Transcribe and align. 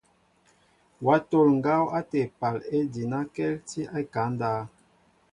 Wa 1.05 1.15
tol 1.29 1.47
ŋgaw 1.57 1.85
ate 1.99 2.17
épaal 2.27 2.57
ejinaŋkɛltinɛ 2.77 3.89
a 3.95 3.97
ekaŋ 4.01 4.27
ndáw. 4.33 4.61